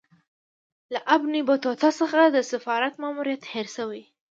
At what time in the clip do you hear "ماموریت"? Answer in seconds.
3.01-3.43